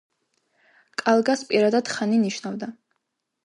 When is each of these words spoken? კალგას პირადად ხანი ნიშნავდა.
კალგას 1.03 1.45
პირადად 1.51 1.95
ხანი 1.97 2.21
ნიშნავდა. 2.27 2.75